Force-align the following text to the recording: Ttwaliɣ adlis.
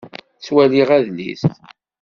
Ttwaliɣ 0.37 0.89
adlis. 0.97 1.43